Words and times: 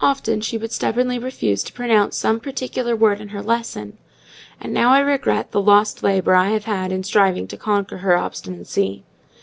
Often 0.00 0.40
she 0.40 0.56
would 0.56 0.72
stubbornly 0.72 1.18
refuse 1.18 1.62
to 1.64 1.72
pronounce 1.74 2.16
some 2.16 2.40
particular 2.40 2.96
word 2.96 3.20
in 3.20 3.28
her 3.28 3.42
lesson; 3.42 3.98
and 4.58 4.72
now 4.72 4.88
I 4.92 5.00
regret 5.00 5.52
the 5.52 5.60
lost 5.60 6.02
labour 6.02 6.34
I 6.34 6.48
have 6.52 6.64
had 6.64 6.90
in 6.90 7.02
striving 7.02 7.46
to 7.48 7.58
conquer 7.58 7.98
her 7.98 8.16
obstinacy. 8.16 9.04